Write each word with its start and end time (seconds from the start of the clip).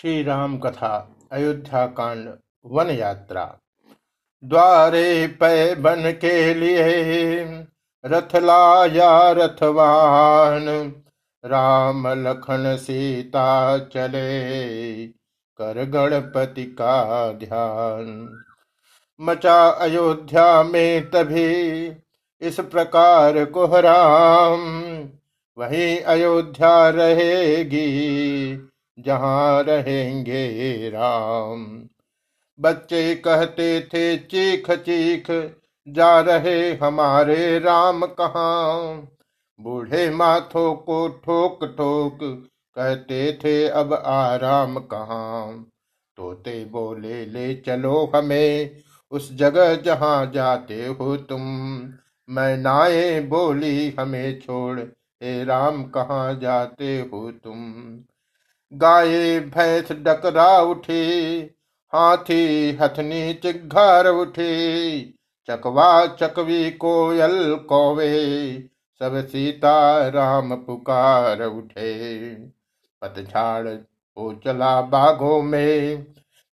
श्री 0.00 0.22
राम 0.22 0.58
कथा, 0.58 1.16
अयोध्या 1.32 1.86
कांड, 1.86 2.28
वन 2.66 2.90
यात्रा। 2.90 3.58
द्वारे 4.44 5.26
पै 5.26 5.74
बन 5.74 6.12
के 6.12 6.54
लिए 6.54 7.04
रथ 8.06 8.36
लाया 8.36 9.30
रथवान 9.30 10.92
राम, 11.44 12.08
लखन, 12.08 12.76
सीता 12.76 13.78
चले 13.78 15.06
कर 15.06 15.84
गणपति 15.84 16.64
का 16.64 17.32
ध्यान। 17.32 18.38
मचा 19.20 19.68
अयोध्या 19.68 20.62
में 20.62 21.10
तभी 21.10 21.92
इस 22.40 22.60
प्रकार 22.60 23.44
कोहराम। 23.44 24.60
वही 25.58 25.98
अयोध्या 25.98 26.88
रहेगी 26.88 27.90
जहाँ 28.98 29.62
रहेंगे 29.62 30.90
राम। 30.90 31.88
बच्चे 32.60 33.14
कहते 33.14 33.80
थे, 33.80 34.16
चीख 34.16 34.70
चीख, 34.70 35.54
जा 35.88 36.20
रहे 36.20 36.74
हमारे 36.74 37.58
राम 37.58 38.06
कहाँ? 38.06 39.08
बूढ़े 39.60 40.10
माथों 40.10 40.74
को 40.74 41.08
ठोक 41.08 41.64
ठोक 41.64 42.18
कहते 42.76 43.38
थे, 43.44 43.68
अब 43.68 43.94
आराम 43.94 44.78
कहाँ? 44.78 45.66
तोते 46.16 46.64
बोले, 46.64 47.26
ले 47.26 47.54
चलो 47.54 48.12
हमें 48.14 48.70
उस 49.10 49.32
जगह 49.32 49.74
जहाँ 49.74 50.30
जाते 50.34 50.86
हो 50.86 51.16
तुम। 51.16 51.40
मैं 52.30 52.56
नाये 52.56 53.20
बोली, 53.20 53.90
हमें 53.90 54.40
छोड़ 54.40 54.80
हे 55.22 55.44
राम 55.44 55.84
कहाँ 55.84 56.34
जाते 56.34 57.08
हो 57.12 57.30
तुम? 57.30 57.98
गाये 58.72 59.40
भैंस 59.40 59.92
डकरा 59.92 60.60
उठी, 60.60 61.40
हाथी 61.92 62.72
हथनी 62.80 63.34
चिघार 63.34 64.06
उठी। 64.06 65.02
चकवा 65.46 66.06
चकवी 66.06 66.70
कोयल 66.70 67.54
कोवे, 67.54 68.54
सब 68.98 69.26
सीता 69.26 70.08
राम 70.08 70.56
पुकार 70.56 71.42
उठे। 71.42 72.34
पतझाड़ 73.02 73.68
हो 74.18 74.40
चला 74.44 74.80
बाघों 74.80 75.42
में, 75.42 76.06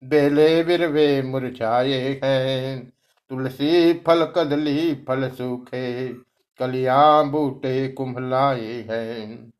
बेले 0.04 0.64
बिरवे 0.64 1.22
मुरझाए 1.22 2.20
हैं। 2.24 2.92
तुलसी 3.30 3.92
फल 3.92 4.24
कदली 4.36 4.94
फल 5.08 5.28
सूखे, 5.28 6.08
कलियाँ 6.58 7.30
बूटे 7.30 7.88
कुम्हलाए 7.88 8.86
हैं। 8.90 9.52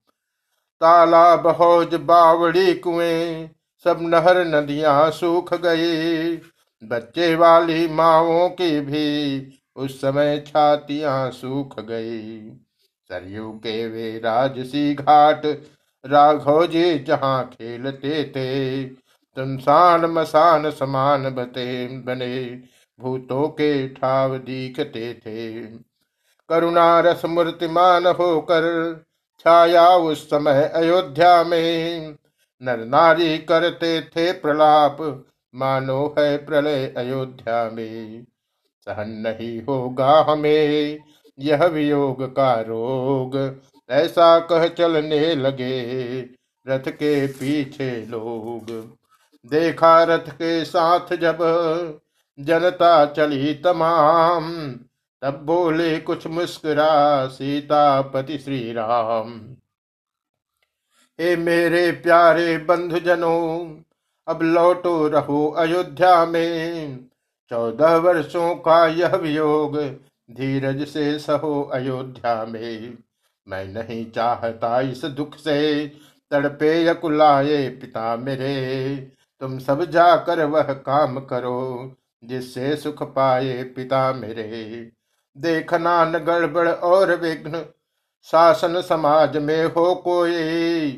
तालाब, 0.81 1.47
हौज, 1.47 1.95
बावड़ी, 1.95 2.75
कुएँ, 2.75 3.49
सब 3.85 3.99
नहर 4.01 4.45
नदियाँ 4.47 5.11
सूख 5.11 5.55
गई 5.55 6.37
बच्चे 6.83 7.35
वाली 7.37 7.89
माओ 7.89 8.49
की 8.49 8.81
भी 8.81 9.07
उस 9.77 10.01
समय 10.01 10.39
छातियाँ 10.47 11.31
सूख 11.31 11.81
गई। 11.81 12.41
सरयू 13.11 13.51
के 13.53 13.87
वे 13.89 14.19
राजसी 14.19 14.95
घाट, 14.95 15.47
राघव 16.05 16.67
जी 16.67 16.99
जहाँ 16.99 17.45
खेलते 17.45 18.25
थे 18.25 18.85
तुमसान 19.37 20.05
मसान 20.05 20.71
समान 20.71 21.29
बते 21.31 21.87
बने, 21.89 22.45
भूतों 22.99 23.49
के 23.49 23.89
ठाव 23.89 24.37
दिखते 24.39 25.13
थे। 25.15 25.63
करुणा 26.49 27.01
रस 27.01 27.25
मूर्तिमान 27.25 28.07
होकर 28.07 28.65
छाया 29.41 29.89
उस 29.89 30.27
समय 30.27 30.63
अयोध्या 30.75 31.43
में। 31.45 32.17
नर 32.63 32.85
नारी 32.85 33.39
करते 33.39 34.01
थे 34.01 34.33
प्रलाप, 34.33 34.97
मानो 35.55 36.15
है 36.19 36.37
प्रलय 36.37 36.87
अयोध्या 36.97 37.69
में। 37.71 38.25
सहन 38.87 39.11
नहीं 39.19 39.61
होगा 39.63 40.13
हमें 40.29 40.99
यह 41.39 41.65
वियोग 41.65 42.25
का 42.37 42.55
रोग, 42.61 43.37
ऐसा 43.91 44.39
कह 44.41 44.67
चलने 44.69 45.35
लगे 45.35 46.21
रथ 46.67 46.89
के 46.89 47.27
पीछे 47.27 47.91
लोग। 48.07 48.71
देखा 49.45 50.03
रथ 50.05 50.31
के 50.31 50.65
साथ 50.65 51.15
जब 51.17 51.39
जनता 52.39 53.05
चली 53.07 53.55
तमाम 53.55 54.51
तब 55.23 55.43
बोले 55.43 55.99
कुछ 55.99 56.27
मुस्कुरा, 56.27 57.27
सीतापति 57.27 58.39
श्री 58.39 58.73
राम 58.73 59.57
हे 61.21 61.37
मेरे 61.37 61.93
प्यारे 61.93 62.59
बंधुजनों, 62.59 63.77
अब 64.29 64.43
लौटो 64.43 65.09
रहो 65.09 65.51
अयोध्या 65.51 66.27
में। 66.27 66.99
चौदह 67.51 67.97
वर्षों 67.97 68.55
का 68.55 68.87
यह 68.87 69.17
वियोग, 69.17 69.79
धीरज 70.31 70.89
से 70.89 71.19
सहो 71.19 71.63
अयोध्या 71.63 72.45
में। 72.45 72.99
मैं 73.49 73.65
नहीं 73.65 74.11
चाहता 74.11 74.81
इस 74.81 75.05
दुख 75.05 75.37
से, 75.37 75.87
तड़पे 76.31 76.85
यकुलाए 76.85 77.69
पिता 77.69 78.17
मेरे। 78.17 78.97
तुम 79.41 79.59
सब 79.59 79.85
जाकर 79.85 80.45
वह 80.45 80.63
काम 80.63 81.21
करो, 81.21 81.95
जिससे 82.25 82.77
सुख 82.77 83.03
पाए 83.15 83.63
पिता 83.63 84.13
मेरे। 84.13 84.93
देखना 85.37 86.05
न 86.05 86.19
गड़बड़ 86.19 86.69
और 86.69 87.15
विघ्न। 87.15 87.65
शासन 88.29 88.81
समाज 88.83 89.37
में 89.37 89.65
हो 89.67 89.95
कोई। 89.95 90.93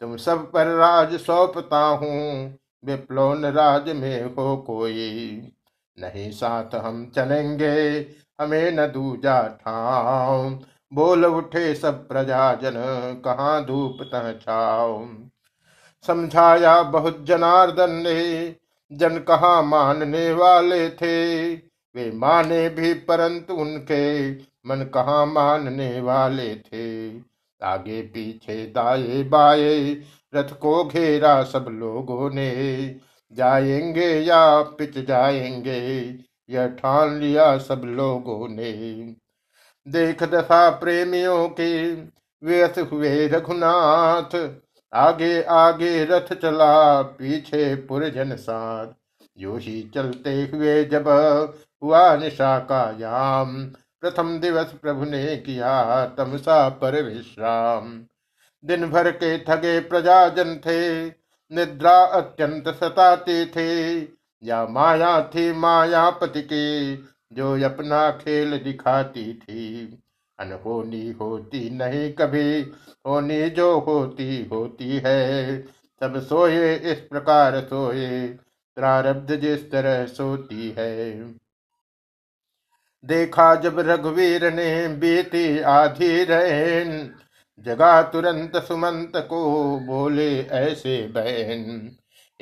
तुम 0.00 0.16
सब 0.16 0.50
पर 0.52 0.66
राज 0.66 1.14
सौंपता 1.20 1.84
हूँ 1.84 2.58
विप्लोन 2.84 3.44
राज 3.46 3.88
में 3.88 4.24
हो 4.24 4.56
कोई। 4.56 5.52
नहीं 5.98 6.30
साथ 6.30 6.74
हम 6.74 7.04
चलेंगे, 7.16 8.06
हमें 8.40 8.72
न 8.72 8.86
दूजा 8.86 9.40
ठाव। 9.60 10.50
बोल 10.92 11.24
उठे 11.26 11.74
सब 11.74 12.08
प्रजाजन, 12.08 12.72
कहाँ 13.24 13.64
धूप 13.64 14.02
तह 14.02 14.32
छाओ 14.32 15.06
समझाया 16.04 16.82
बहुत 16.82 17.24
जनार्दन 17.24 17.90
ने, 17.90 18.56
जन 18.92 19.18
कहा 19.18 19.60
मानने 19.62 20.32
वाले 20.32 20.88
थे। 20.90 21.56
वे 21.96 22.12
माने 22.12 22.68
भी, 22.68 22.94
परंतु 22.94 23.54
उनके 23.54 24.32
मन 24.36 24.90
कहा 24.94 25.24
मानने 25.24 26.00
वाले 26.00 26.54
थे? 26.54 27.18
आगे 27.62 28.02
पीछे 28.02 28.66
दाए 28.66 29.22
बाए, 29.22 29.96
रथ 30.34 30.58
को 30.58 30.84
घेरा 30.84 31.42
सब 31.42 31.66
लोगों 31.68 32.30
ने। 32.30 32.96
जाएँगे 33.32 34.20
या 34.20 34.62
पिच 34.62 34.98
जाएँगे, 34.98 36.18
यह 36.50 36.66
ठान 36.66 37.20
लिया 37.20 37.58
सब 37.58 37.82
लोगों 37.84 38.48
ने। 38.48 38.72
देख 39.88 40.22
दशा 40.22 40.70
प्रेमियों 40.70 41.48
के 41.48 41.94
व्यस 42.46 42.78
हुए 42.92 43.28
रघुनाथ। 43.28 44.50
आगे 44.94 45.42
आगे 45.42 46.04
रथ 46.04 46.34
चला, 46.34 47.02
पीछे 47.02 47.74
पुरजन 47.74 48.36
साथ। 48.36 48.86
यो 49.38 49.56
ही 49.56 49.90
चलते 49.94 50.50
हुए 50.54 50.84
जब 50.84 51.04
हुआ 51.84 52.16
निशा 52.16 52.58
का 52.58 52.96
याम 53.00 53.66
प्रथम 54.00 54.38
दिवस 54.38 54.74
प्रभु 54.82 55.04
ने 55.04 55.36
किया, 55.36 56.06
तमसा 56.06 56.68
पर 56.68 57.02
विश्राम। 57.02 58.04
दिन 58.64 58.90
भर 58.90 59.10
के 59.10 59.38
थगे 59.38 59.80
प्रजाजन 59.80 60.56
थे, 60.56 61.06
निद्रा 61.52 62.04
अत्यंत 62.04 62.68
सताते 62.68 63.46
थे। 63.46 64.00
या 64.42 64.66
माया 64.66 65.22
थी 65.22 65.52
मायापति 65.52 66.42
के, 66.42 66.96
जो 67.32 67.64
अपना 67.64 68.10
खेल 68.10 68.58
दिखाती 68.58 69.34
थी। 69.34 69.86
अनहोनी 70.38 71.12
होती 71.12 71.70
नहीं 71.70 72.12
कभी, 72.12 72.60
होनी 73.06 73.50
जो 73.50 73.78
होती 73.78 74.48
होती 74.52 75.02
है। 75.04 75.62
सब 76.00 76.22
सोए, 76.22 76.74
इस 76.74 76.98
प्रकार 76.98 77.60
सोए, 77.60 78.28
प्रारब्ध 78.74 79.36
जिस 79.36 79.70
तरह 79.72 80.06
सोती 80.06 80.74
है। 80.78 81.34
देखा 83.04 83.54
जब 83.54 83.78
रघुवीर 83.78 84.54
ने 84.54 84.88
बीती 84.88 85.60
आधी 85.60 86.24
रहन 86.24 87.10
जगा 87.60 88.02
तुरंत 88.02 88.56
सुमंत 88.56 89.12
को, 89.16 89.78
बोले, 89.78 90.40
ऐसे 90.40 91.06
बहन 91.06 91.90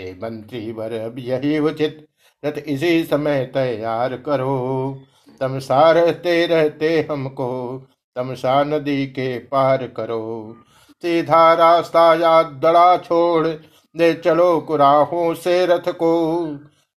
हे 0.00 0.12
मंत्री 0.12 0.72
वर 0.72 0.92
अब 0.92 1.14
यही 1.18 1.58
उचित। 1.58 2.06
रथ 2.44 2.52
इसी 2.66 3.04
समय 3.04 3.44
तैयार 3.44 4.16
करो। 4.16 5.02
तमसा 5.40 5.90
रहते 5.90 6.46
रहते 6.46 7.08
हमको, 7.10 7.82
तमसा 8.16 8.64
नदी 8.64 9.06
के 9.06 9.38
पार 9.38 9.86
करो। 9.86 10.56
सीधा 11.02 11.54
रास्ता 11.54 12.14
याद 12.14 12.46
दड़ा 12.46 12.96
छोड़ 12.96 13.48
दे 13.96 14.14
चलो 14.14 14.60
कुराहों 14.60 15.34
से 15.34 15.66
रथ 15.66 15.88
को। 15.88 16.46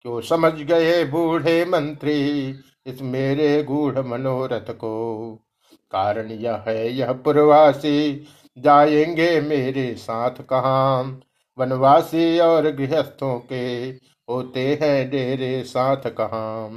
क्यों 0.02 0.22
समझ 0.22 0.54
गए 0.54 1.06
बूढ़े 1.06 1.66
मंत्री? 1.66 2.54
इस 2.88 3.02
मेरे 3.02 3.64
गूढ़ 3.64 4.00
मनोरथ 4.00 4.72
को। 4.72 5.36
कारण 5.92 6.28
यह 6.28 6.64
है, 6.68 6.94
यह 6.94 7.12
पुरवासी, 7.12 8.28
जाएँगे 8.58 9.42
मेरे 9.42 9.96
साथ 9.96 10.32
कहा? 10.32 11.02
वनवासी 11.58 12.40
और 12.40 12.72
गृहस्थों 12.72 13.40
के 13.40 13.90
होते 14.30 14.80
हैं 14.82 15.10
डेरे 15.10 15.64
साथ 15.64 15.98
कहा? 15.98 16.72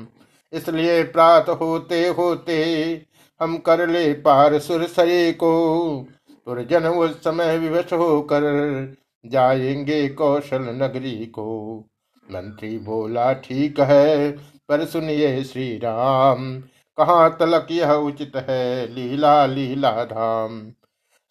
इसलिए 0.52 1.02
प्रात 1.02 1.48
होते 1.48 2.08
होते 2.08 2.64
हम 3.40 3.58
कर 3.58 3.88
ले 3.88 4.12
पार 4.12 4.58
सुरसरी 4.58 5.32
को। 5.32 6.06
पुरजन 6.46 6.84
उस 6.84 7.24
समय 7.24 7.58
विवश 7.58 7.92
होकर 7.92 8.42
जाएँगे 9.26 10.08
कौशल 10.08 10.62
नगरी 10.62 11.26
को। 11.26 11.78
मंत्री 12.32 12.78
बोला, 12.78 13.32
ठीक 13.32 13.80
है 13.80 14.32
पर 14.68 14.84
सुनिए 14.84 15.44
श्री 15.44 15.76
राम 15.76 16.60
कहाँ 16.96 17.36
तलक 17.40 17.66
यह 17.70 17.92
उचित 17.92 18.32
है 18.36 18.94
लीला 18.94 19.46
लीला 19.46 20.04
धाम? 20.04 20.72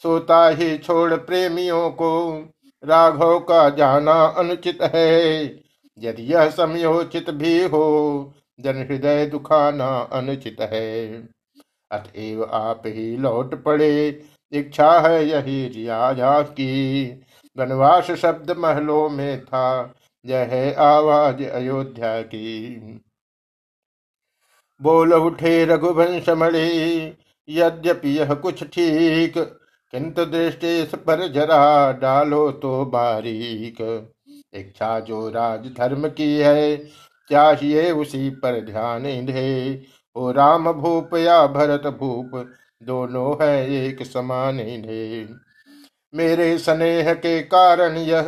सोता 0.03 0.49
ही 0.49 0.77
छोड़ 0.77 1.13
प्रेमियों 1.13 1.89
को, 1.89 2.45
राघव 2.85 3.39
का 3.39 3.69
जाना 3.69 4.25
अनुचित 4.25 4.81
है। 4.81 5.45
यदि 5.99 6.23
यह 6.23 6.49
समयोचित 6.49 7.29
भी 7.29 7.63
हो, 7.63 8.33
जन 8.59 8.87
हृदय 8.89 9.25
दुखाना 9.25 9.99
अनुचित 9.99 10.61
है। 10.61 11.23
अतएव 11.91 12.43
आप 12.43 12.81
ही 12.85 13.17
लौट 13.17 13.63
पड़े, 13.63 14.23
इच्छा 14.51 14.99
है 14.99 15.27
यही 15.27 15.67
रियाजा 15.67 16.41
की। 16.41 17.05
वनवास 17.57 18.11
शब्द 18.11 18.51
महलों 18.57 19.09
में 19.09 19.45
था, 19.45 19.95
यह 20.25 20.37
है 20.37 20.73
आवाज़ 20.73 21.43
अयोध्या 21.43 22.21
की। 22.21 22.75
बोल 24.81 25.13
उठे 25.13 25.63
रघुवंश 25.65 26.29
मणि 26.29 27.17
यद्यपि 27.47 28.17
यह 28.17 28.33
कुछ 28.33 28.63
ठीक 28.63 29.37
किंतु 29.93 30.25
दृष्टि 30.25 30.83
पर 30.97 31.27
जरा 31.27 31.91
डालो 31.91 32.49
तो 32.51 32.83
बारीक। 32.85 33.81
इच्छा 34.53 34.99
जो 34.99 35.27
राज 35.29 35.67
धर्म 35.77 36.07
की 36.07 36.35
है, 36.37 36.77
चाहिए 37.29 37.91
उसी 37.91 38.29
पर 38.29 38.59
ध्यान 38.65 39.03
दे 39.25 39.83
ओ 40.15 40.31
राम 40.31 40.71
भूप 40.71 41.15
या 41.15 41.45
भरत 41.47 41.87
भूप, 41.99 42.31
दोनों 42.81 43.33
है 43.41 43.69
एक 43.75 44.03
समान 44.05 44.57
दे 44.57 45.27
मेरे 46.13 46.57
स्नेह 46.57 47.13
के 47.13 47.39
कारण 47.43 47.97
यह, 47.97 48.21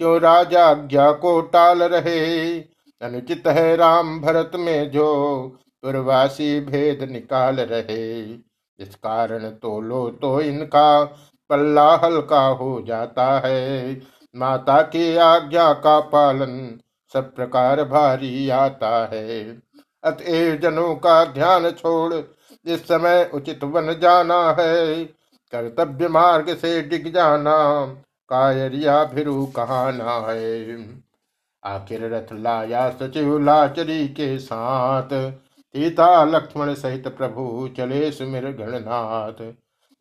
क्यों 0.00 0.20
राजाज्ञा 0.20 1.10
को 1.12 1.40
टाल 1.40 1.82
रहे? 1.82 2.58
अनुचित 3.00 3.46
है 3.46 3.76
राम 3.76 4.20
भरत 4.20 4.52
में 4.54 4.90
जो 4.90 5.06
पूर्वासी 5.82 6.60
भेद 6.60 7.02
निकाल 7.10 7.60
रहे। 7.60 8.20
इस 8.78 8.94
कारण 8.94 9.48
तो 9.52 9.80
लो 9.80 10.08
तो 10.22 10.40
इनका 10.40 11.02
पल्ला 11.50 11.90
हल्का 11.96 12.40
हो 12.40 12.82
जाता 12.86 13.26
है। 13.38 14.00
माता 14.34 14.80
की 14.82 15.16
आज्ञा 15.16 15.72
का 15.74 15.98
पालन 16.00 16.78
सब 17.14 17.34
प्रकार 17.34 17.82
भारी 17.84 18.48
आता 18.48 19.08
है। 19.12 19.42
अतएव 20.04 20.56
जनों 20.56 20.94
का 20.96 21.24
ध्यान 21.24 21.70
छोड़, 21.70 22.14
इस 22.66 22.86
समय 22.88 23.30
उचित 23.34 23.64
बन 23.64 23.94
जाना 24.02 24.40
है। 24.60 25.04
कर्तव्य 25.52 26.08
मार्ग 26.08 26.54
से 26.56 26.80
डिग 26.82 27.12
जाना, 27.14 27.84
कायरिया 28.30 29.02
भिरु 29.04 29.44
कहाना 29.46 30.12
है। 30.28 30.78
आखिर 31.62 32.04
रथ 32.14 32.32
लाया 32.32 32.88
सचिव 32.90 33.38
लाचरी 33.38 34.06
के 34.08 34.38
साथ 34.38 35.12
सीता 35.74 36.24
लक्ष्मण 36.24 36.74
सहित 36.74 37.08
प्रभु 37.08 37.68
चले 37.76 38.12
सुमिर 38.12 38.46
गणनाथ। 38.50 39.52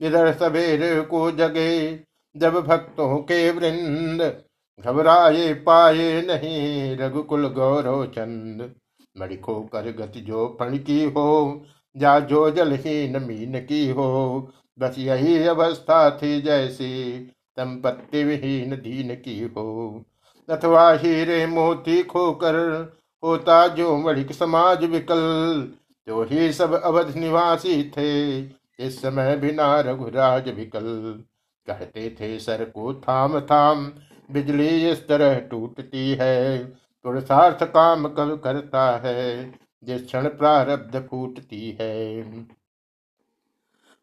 इधर 0.02 0.34
सबेर 0.34 1.02
को 1.02 1.32
जगे 1.32 2.00
जब 2.38 2.54
भक्तों 2.54 3.18
के 3.18 3.52
वृंद, 3.52 4.44
घबराए 4.86 5.54
पाए 5.54 6.22
नहीं 6.22 6.98
रघुकुल 6.98 7.48
गौरव 7.48 8.06
चंद 8.06 8.72
मणिको 9.18 9.62
कर 9.62 9.92
गति 9.92 10.22
जो 10.22 10.58
फण 10.60 10.78
की 10.78 11.04
हो, 11.06 11.66
जा 11.98 12.20
जो 12.20 12.50
जलहीन 12.52 13.24
मीन 13.24 13.60
की 13.60 13.90
हो। 13.90 14.52
बस 14.80 14.96
यही 14.98 15.44
अवस्था 15.44 16.10
थी 16.10 16.42
जैसी 16.42 16.92
संपत्ति 17.52 18.24
विहीन 18.24 18.76
दीन 18.76 19.16
की 19.16 19.42
हो। 19.42 20.06
अथवा 20.50 20.92
हीरे 20.92 21.46
मोती 21.48 22.04
खोकर 22.04 22.56
होता 23.24 23.68
जो 23.68 23.96
मणिक 23.98 24.32
समाज 24.32 24.84
विकल, 24.84 25.20
जो 26.08 26.24
ही 26.24 26.52
सब 26.54 26.74
अवध 26.74 27.16
निवासी 27.18 27.84
थे, 27.98 28.40
इस 28.80 29.02
समय 29.02 29.36
बिना 29.38 29.80
रघुराज 29.80 30.50
विकल। 30.50 30.84
कहते 31.68 32.10
थे, 32.20 32.38
सर 32.40 32.64
को 32.66 32.94
थाम 32.94 33.40
थाम, 33.40 33.92
बिजली 34.30 34.90
इस 34.92 35.08
तरह 35.08 35.40
टूटती 35.40 36.12
है 36.12 36.58
पुरुषार्थ 37.06 37.64
काम 37.64 38.08
कब 38.08 38.40
करता 38.44 38.86
है, 38.98 39.52
जिस 39.84 40.06
क्षण 40.06 40.28
प्रारब्ध 40.28 41.00
फूटती 41.10 41.78
है। 41.82 42.24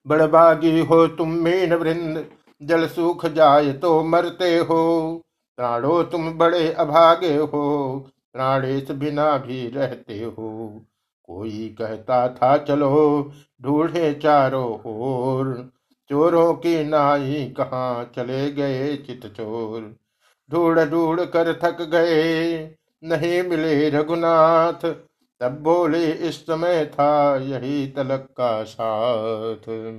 बड़भागी 0.07 0.81
हो 0.81 1.07
तुम 1.09 1.33
मीन 1.35 1.75
वृंद, 1.75 2.25
जल 2.63 2.87
सूख 2.87 3.27
जाए 3.27 3.73
तो 3.73 4.03
मरते 4.05 4.57
हो, 4.59 5.23
प्राणो 5.59 6.03
तुम 6.03 6.31
बड़े 6.31 6.73
अभागे 6.73 7.35
हो 7.37 8.11
प्राणेश 8.37 8.91
बिना 8.91 9.39
भी 9.39 9.69
रहते 9.69 10.15
हो। 10.15 10.69
कोई 11.25 11.77
कहता 11.79 12.29
था, 12.29 12.59
चलो 12.59 13.33
ढूंढे 13.63 14.15
चारों 14.15 14.79
ओर। 14.87 15.73
चोरों 16.09 16.55
की 16.55 16.85
नाई 16.85 17.55
कहाँ 17.57 18.13
चले 18.17 18.53
गए 18.53 18.97
चित 18.97 19.27
चोर 19.27 19.97
ढूंढ 20.51 20.91
ढूंढ 20.91 21.21
कर 21.21 21.61
थक 21.65 21.83
गए, 21.83 22.59
नहीं 23.05 23.43
मिले 23.43 23.91
रघुनाथ। 23.91 24.95
तब 25.41 25.59
बोले, 25.63 26.13
इस 26.13 26.43
समय 26.43 26.87
था 26.87 27.37
यही 27.37 27.87
तलक 27.87 28.29
का 28.41 28.65
साथ। 28.65 29.95